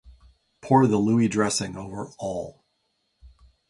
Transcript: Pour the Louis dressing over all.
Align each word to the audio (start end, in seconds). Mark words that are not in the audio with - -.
Pour 0.61 0.87
the 0.87 0.97
Louis 0.97 1.27
dressing 1.27 1.77
over 1.77 2.07
all. 2.17 2.65